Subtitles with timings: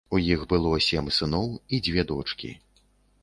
[0.17, 1.47] У іх было сем сыноў
[1.77, 2.51] і дзве дочкі.